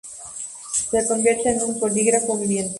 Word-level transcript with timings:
Se 0.91 1.05
convierte 1.07 1.51
en 1.51 1.61
un 1.61 1.79
polígrafo 1.79 2.35
viviente. 2.35 2.69